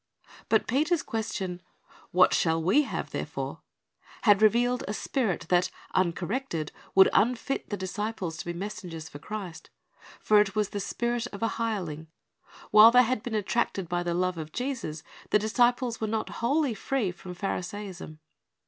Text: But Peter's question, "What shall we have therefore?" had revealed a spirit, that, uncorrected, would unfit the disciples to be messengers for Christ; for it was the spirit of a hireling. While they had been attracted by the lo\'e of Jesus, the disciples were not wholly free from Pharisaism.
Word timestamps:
But 0.49 0.65
Peter's 0.65 1.03
question, 1.03 1.61
"What 2.09 2.33
shall 2.33 2.59
we 2.59 2.81
have 2.87 3.11
therefore?" 3.11 3.61
had 4.23 4.41
revealed 4.41 4.83
a 4.87 4.95
spirit, 4.95 5.45
that, 5.49 5.69
uncorrected, 5.93 6.71
would 6.95 7.07
unfit 7.13 7.69
the 7.69 7.77
disciples 7.77 8.37
to 8.37 8.45
be 8.45 8.53
messengers 8.53 9.07
for 9.07 9.19
Christ; 9.19 9.69
for 10.19 10.41
it 10.41 10.55
was 10.55 10.69
the 10.69 10.79
spirit 10.79 11.27
of 11.27 11.43
a 11.43 11.49
hireling. 11.49 12.07
While 12.71 12.89
they 12.89 13.03
had 13.03 13.21
been 13.21 13.35
attracted 13.35 13.87
by 13.87 14.01
the 14.01 14.15
lo\'e 14.15 14.41
of 14.41 14.51
Jesus, 14.51 15.03
the 15.29 15.37
disciples 15.37 16.01
were 16.01 16.07
not 16.07 16.29
wholly 16.41 16.73
free 16.73 17.11
from 17.11 17.35
Pharisaism. 17.35 18.21